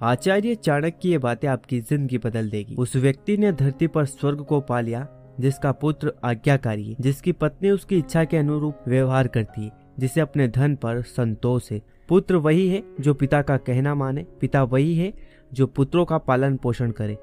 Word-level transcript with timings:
आचार्य 0.00 0.54
चाणक्य 0.54 0.98
की 1.02 1.10
ये 1.10 1.18
बातें 1.18 1.46
आपकी 1.48 1.80
ज़िंदगी 1.80 2.18
बदल 2.18 2.48
देगी। 2.50 2.74
उस 2.74 2.94
व्यक्ति 2.96 3.36
ने 3.36 3.50
धरती 3.52 3.86
पर 3.86 4.04
स्वर्ग 4.04 4.40
को 4.40 4.60
पा 4.60 4.80
लिया, 4.80 5.06
जिसका 5.40 5.72
पुत्र 5.72 6.12
आज्ञाकारी 6.24 6.84
है, 6.84 6.96
जिसकी 7.00 7.32
पत्नी 7.32 7.70
उसकी 7.70 7.98
इच्छा 7.98 8.24
के 8.24 8.36
अनुरूप 8.36 8.88
व्यवहार 8.88 9.28
करती 9.28 9.64
है, 9.64 9.72
जिसे 9.98 10.20
अपने 10.20 10.46
धन 10.48 10.74
पर 10.74 11.02
संतोष 11.02 11.70
है। 11.72 11.80
पुत्र 12.08 12.36
वही 12.36 12.68
है 12.68 12.82
जो 13.00 13.14
पिता 13.14 13.42
का 13.42 13.56
कहना 13.56 13.94
माने, 13.94 14.26
पिता 14.40 14.62
वही 14.62 14.94
है 14.94 15.12
जो 15.52 15.66
पुत्रों 15.66 16.04
का 16.04 16.18
पालन 16.18 16.56
पोषण 16.56 16.90
करे। 16.90 17.18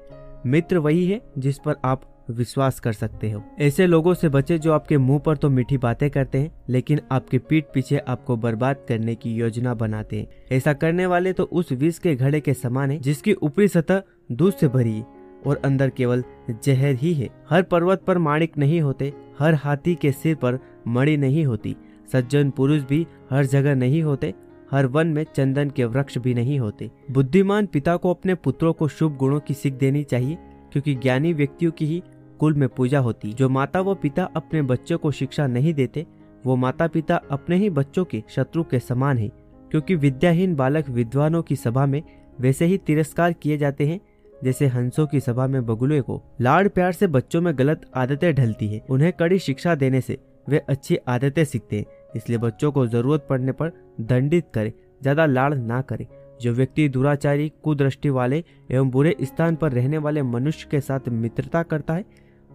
मित्र 0.46 0.78
वही 0.78 1.06
है 1.06 1.20
जिस 1.38 1.58
पर 1.58 1.74
आप 1.84 2.02
विश्वास 2.30 2.80
कर 2.80 2.92
सकते 2.92 3.30
हो। 3.30 3.42
ऐसे 3.60 3.86
लोगों 3.86 4.14
से 4.14 4.28
बचे 4.28 4.58
जो 4.58 4.72
आपके 4.72 4.98
मुँह 4.98 5.18
पर 5.18 5.36
तो 5.36 5.50
मीठी 5.50 5.78
बातें 5.78 6.08
करते 6.10 6.38
हैं, 6.38 6.50
लेकिन 6.68 7.00
आपके 7.12 7.38
पीठ 7.38 7.64
पीछे 7.74 7.98
आपको 7.98 8.36
बर्बाद 8.36 8.84
करने 8.88 9.14
की 9.14 9.34
योजना 9.34 9.74
बनाते 9.74 10.18
हैं। 10.18 10.28
ऐसा 10.52 10.72
करने 10.72 11.06
वाले 11.06 11.32
तो 11.32 11.44
उस 11.44 11.72
विष 11.72 11.98
के 11.98 12.14
घड़े 12.14 12.40
के 12.40 12.54
समान 12.54 12.90
है, 12.90 12.98
जिसकी 12.98 13.32
ऊपरी 13.32 13.68
सतह 13.68 14.02
दूध 14.32 14.54
से 14.54 14.68
भरी 14.68 15.02
और 15.46 15.60
अंदर 15.64 15.90
केवल 15.90 16.24
जहर 16.64 16.94
ही 16.94 17.12
है। 17.14 17.28
हर 17.50 17.62
पर्वत 17.62 18.02
पर 18.06 18.18
माणिक 18.18 18.58
नहीं 18.58 18.80
होते, 18.80 19.12
हर 19.38 19.54
हाथी 19.54 19.94
के 19.94 20.12
सिर 20.12 20.34
पर 20.34 20.58
मणि 20.88 21.16
नहीं 21.16 21.44
होती, 21.44 21.76
सज्जन 22.12 22.50
पुरुष 22.50 22.82
भी 22.82 23.06
हर 23.30 23.46
जगह 23.46 23.74
नहीं 23.74 24.02
होते, 24.02 24.34
हर 24.70 24.86
वन 24.86 25.06
में 25.06 25.24
चंदन 25.36 25.70
के 25.70 25.84
वृक्ष 25.84 26.18
भी 26.18 26.34
नहीं 26.34 26.58
होते। 26.58 26.90
बुद्धिमान 27.10 27.66
पिता 27.66 27.96
को 27.96 28.10
अपने 28.10 28.34
पुत्रों 28.34 28.72
को 28.72 28.88
शुभ 28.88 29.16
गुणों 29.16 29.40
की 29.40 29.54
सीख 29.54 29.74
देनी 29.74 30.02
चाहिए, 30.04 30.38
क्योंकि 30.72 30.94
ज्ञानी 30.94 31.32
व्यक्तियों 31.32 31.72
की 31.72 31.86
ही 31.86 32.02
कुल 32.40 32.54
में 32.54 32.68
पूजा 32.68 32.98
होती। 32.98 33.32
जो 33.32 33.48
माता 33.48 33.80
व 33.80 33.94
पिता 33.94 34.24
अपने 34.36 34.62
बच्चों 34.62 34.98
को 34.98 35.10
शिक्षा 35.10 35.46
नहीं 35.46 35.74
देते, 35.74 36.06
वो 36.44 36.56
माता 36.56 36.86
पिता 36.86 37.16
अपने 37.30 37.56
ही 37.56 37.70
बच्चों 37.70 38.04
के 38.04 38.22
शत्रु 38.28 38.64
के 38.64 38.78
समान 38.80 39.18
है, 39.18 39.28
क्योंकि 39.70 39.94
विद्याहीन 39.96 40.54
बालक 40.54 40.88
विद्वानों 40.88 41.42
की 41.42 41.56
सभा 41.56 41.86
में 41.86 42.02
वैसे 42.40 42.66
ही 42.66 42.78
तिरस्कार 42.78 43.32
किए 43.32 43.56
जाते 43.58 43.86
हैं, 43.86 44.00
जैसे 44.44 44.66
हंसों 44.66 45.06
की 45.06 45.20
सभा 45.20 45.46
में 45.46 45.64
बगुले 45.66 46.00
को। 46.00 46.20
लाड़ 46.40 46.68
प्यार 46.68 46.92
से 46.92 47.06
बच्चों 47.08 47.40
में 47.40 47.52
गलत 47.58 47.90
आदतें 47.96 48.34
ढलती 48.34 48.68
है। 48.68 48.84
उन्हें 48.90 49.12
कड़ी 49.12 49.38
शिक्षा 49.38 49.74
देने 49.74 50.00
से 50.00 50.18
वे 50.48 50.58
अच्छी 50.68 50.96
आदतें 51.08 51.44
सीखते 51.44 51.76
हैं, 51.76 51.86
इसलिए 52.16 52.38
बच्चों 52.38 52.70
को 52.72 52.86
ज़रूरत 52.86 53.26
पड़ने 53.30 53.52
पर 53.52 53.72
दंडित 54.00 54.46
करे, 54.54 54.72
ज़्यादा 55.02 55.26
लाड़ 55.26 55.54
ना 55.54 55.80
करे। 55.82 56.06
जो 56.40 56.52
व्यक्ति 56.52 56.88
दुराचारी, 56.88 57.48
कुदृष्टि 57.64 58.08
वाले 58.10 58.42
एवं 58.70 58.90
बुरे 58.90 59.16
स्थान 59.22 59.56
पर 59.56 59.72
रहने 59.72 59.98
वाले 59.98 60.22
मनुष्य 60.24 60.68
के 60.70 60.80
साथ 60.80 61.08
मित्रता 61.10 61.62
करता 61.62 61.94
है 61.94 62.04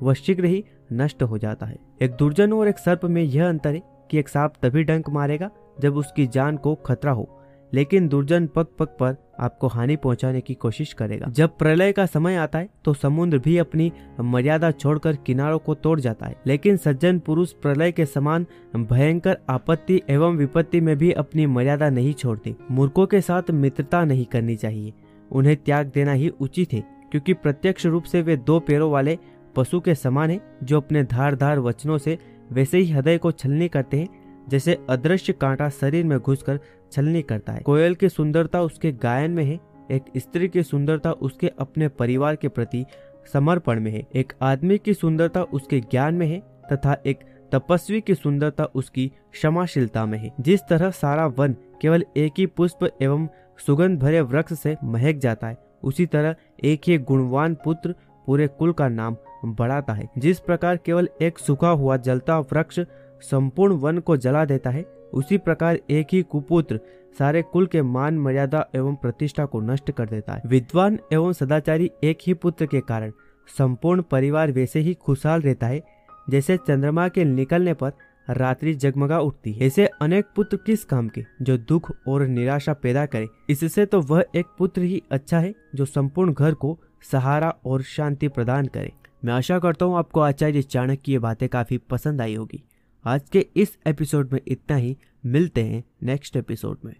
वह 0.03 0.13
शीघ्र 0.15 0.45
ही 0.45 0.63
नष्ट 0.93 1.23
हो 1.23 1.37
जाता 1.37 1.65
है। 1.65 1.77
एक 2.01 2.11
दुर्जन 2.11 2.53
और 2.53 2.67
एक 2.67 2.77
सर्प 2.77 3.05
में 3.05 3.21
यह 3.23 3.47
अंतर 3.49 3.73
है 3.73 3.81
कि 4.11 4.19
एक 4.19 4.29
सांप 4.29 4.53
तभी 4.61 4.83
डंक 4.83 5.09
मारेगा 5.09 5.49
जब 5.81 5.97
उसकी 5.97 6.27
जान 6.27 6.57
को 6.57 6.75
खतरा 6.75 7.11
हो, 7.11 7.29
लेकिन 7.73 8.07
दुर्जन 8.07 8.47
पग 8.47 8.65
पग 8.79 8.87
पर 8.99 9.15
आपको 9.39 9.67
हानि 9.67 9.95
पहुँचाने 9.95 10.41
की 10.41 10.53
कोशिश 10.53 10.91
करेगा। 10.93 11.27
जब 11.27 11.57
प्रलय 11.57 11.91
का 11.91 12.05
समय 12.05 12.35
आता 12.35 12.59
है 12.59 12.69
तो 12.85 12.93
समुद्र 12.93 13.37
भी 13.37 13.57
अपनी 13.57 13.91
मर्यादा 14.21 14.69
छोड़कर 14.71 15.15
किनारों 15.17 15.59
को 15.59 15.75
तोड़ 15.75 15.99
जाता 15.99 16.25
है। 16.25 16.35
लेकिन 16.47 16.77
सज्जन 16.77 17.19
पुरुष 17.19 17.51
प्रलय 17.53 17.91
के 17.91 18.05
समान 18.05 18.45
भयंकर 18.75 19.37
आपत्ति 19.49 20.01
एवं 20.09 20.37
विपत्ति 20.37 20.81
में 20.81 20.95
भी 20.97 21.11
अपनी 21.13 21.45
मर्यादा 21.47 21.89
नहीं 21.89 22.13
छोड़ते। 22.13 22.55
मूर्खों 22.71 23.05
के 23.07 23.21
साथ 23.21 23.51
मित्रता 23.51 24.03
नहीं 24.05 24.25
करनी 24.25 24.55
चाहिए। 24.55 24.93
उन्हें 25.31 25.55
त्याग 25.55 25.91
देना 25.93 26.11
ही 26.11 26.29
उचित 26.31 26.73
है, 26.73 26.83
क्योंकि 27.11 27.33
प्रत्यक्ष 27.33 27.85
रूप 27.85 28.03
से 28.03 28.21
वे 28.21 28.37
दो 28.37 28.59
पैरों 28.59 28.91
वाले 28.91 29.17
पशु 29.55 29.79
के 29.79 29.95
समान 29.95 30.29
है, 30.29 30.41
जो 30.63 30.77
अपने 30.77 31.03
धार 31.03 31.35
धार 31.35 31.59
वचनों 31.59 31.97
से 31.97 32.17
वैसे 32.51 32.77
ही 32.77 32.91
हृदय 32.91 33.17
को 33.17 33.31
छलनी 33.31 33.67
करते 33.67 33.97
हैं, 33.97 34.07
जैसे 34.49 34.77
अदृश्य 34.89 35.33
कांटा 35.33 35.69
शरीर 35.69 36.05
में 36.05 36.19
घुसकर 36.19 36.59
छलनी 36.91 37.21
करता 37.21 37.53
है। 37.53 37.59
कोयल 37.59 37.95
की 37.95 38.09
सुंदरता 38.09 38.61
उसके 38.61 38.91
गायन 38.91 39.31
में 39.31 39.43
है, 39.43 39.59
एक 39.91 40.01
स्त्री 40.17 40.47
की 40.47 40.63
सुंदरता 40.63 41.11
उसके 41.11 41.47
अपने 41.47 41.87
परिवार 41.87 42.35
के 42.35 42.47
प्रति 42.47 42.85
समर्पण 43.33 43.79
में 43.79 43.91
है। 43.91 44.07
एक 44.15 44.33
आदमी 44.41 44.77
की 44.77 44.93
सुंदरता 44.93 45.43
उसके 45.43 45.79
ज्ञान 45.79 46.13
में 46.13 46.27
है, 46.27 46.39
तथा 46.73 46.97
एक 47.05 47.19
तपस्वी 47.51 48.01
की 48.01 48.15
सुंदरता 48.15 48.65
उसकी 48.65 49.11
क्षमाशीलता 49.31 50.05
में 50.05 50.19
है। 50.19 50.33
जिस 50.39 50.61
तरह 50.69 50.89
सारा 50.91 51.27
वन 51.27 51.55
केवल 51.81 52.05
एक 52.17 52.33
ही 52.37 52.45
पुष्प 52.45 52.89
एवं 53.01 53.27
सुगंध 53.65 53.99
भरे 53.99 54.21
वृक्ष 54.21 54.53
से 54.53 54.77
महक 54.83 55.15
जाता 55.15 55.47
है, 55.47 55.57
उसी 55.83 56.05
तरह 56.05 56.35
एक 56.63 56.81
ही 56.87 56.97
गुणवान 56.97 57.55
पुत्र 57.55 57.95
पूरे 58.27 58.47
कुल 58.47 58.71
का 58.71 58.87
नाम 58.87 59.17
बढ़ाता 59.45 59.93
है। 59.93 60.09
जिस 60.17 60.39
प्रकार 60.39 60.77
केवल 60.77 61.09
एक 61.21 61.39
सूखा 61.39 61.69
हुआ 61.69 61.97
जलता 61.97 62.39
वृक्ष 62.39 62.79
संपूर्ण 63.21 63.73
वन 63.73 63.99
को 63.99 64.17
जला 64.17 64.45
देता 64.45 64.69
है, 64.69 64.85
उसी 65.13 65.37
प्रकार 65.37 65.79
एक 65.89 66.07
ही 66.11 66.21
कुपुत्र 66.21 66.79
सारे 67.19 67.41
कुल 67.41 67.65
के 67.65 67.81
मान, 67.81 68.17
मर्यादा 68.17 68.67
एवं 68.75 68.95
प्रतिष्ठा 68.95 69.45
को 69.45 69.61
नष्ट 69.61 69.91
कर 69.91 70.05
देता 70.05 70.33
है। 70.33 70.41
विद्वान 70.45 70.99
एवं 71.13 71.33
सदाचारी 71.33 71.91
एक 72.03 72.17
ही 72.27 72.33
पुत्र 72.33 72.65
के 72.65 72.81
कारण 72.81 73.11
संपूर्ण 73.57 74.01
परिवार 74.01 74.51
वैसे 74.51 74.79
ही 74.79 74.93
खुशहाल 74.93 75.41
रहता 75.41 75.67
है, 75.67 75.83
जैसे 76.29 76.57
चंद्रमा 76.57 77.07
के 77.07 77.23
निकलने 77.23 77.73
पर 77.73 77.91
रात्रि 78.29 78.73
जगमगा 78.73 79.19
उठती 79.19 79.53
है। 79.53 79.67
ऐसे 79.67 79.85
अनेक 79.85 80.25
पुत्र 80.35 80.57
किस 80.57 80.85
काम 80.85 81.07
के? 81.07 81.25
जो 81.41 81.57
दुख 81.57 81.91
और 82.07 82.27
निराशा 82.27 82.73
पैदा 82.73 83.05
करे, 83.05 83.27
इससे 83.49 83.85
तो 83.85 84.01
वह 84.01 84.25
एक 84.35 84.45
पुत्र 84.57 84.81
ही 84.81 85.01
अच्छा 85.11 85.39
है, 85.39 85.53
जो 85.75 85.85
संपूर्ण 85.85 86.33
घर 86.33 86.53
को 86.53 86.79
सहारा 87.11 87.55
और 87.65 87.81
शांति 87.81 88.27
प्रदान 88.27 88.65
करे। 88.65 88.91
मैं 89.25 89.33
आशा 89.33 89.59
करता 89.59 89.85
हूँ 89.85 89.97
आपको 89.97 90.19
आचार्य 90.19 90.61
चाणक्य 90.61 90.95
की 90.95 91.11
ये 91.11 91.19
बातें 91.19 91.49
काफ़ी 91.49 91.77
पसंद 91.77 92.21
आई 92.21 92.35
होगी। 92.35 92.63
आज 93.05 93.29
के 93.29 93.47
इस 93.55 93.77
एपिसोड 93.87 94.33
में 94.33 94.39
इतना 94.47 94.75
ही। 94.75 94.97
मिलते 95.25 95.63
हैं 95.63 95.83
नेक्स्ट 96.03 96.35
एपिसोड 96.35 96.77
में। 96.85 96.95